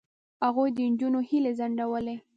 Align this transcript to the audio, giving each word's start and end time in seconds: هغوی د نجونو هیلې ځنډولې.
هغوی 0.45 0.69
د 0.75 0.77
نجونو 0.91 1.19
هیلې 1.29 1.51
ځنډولې. 1.59 2.15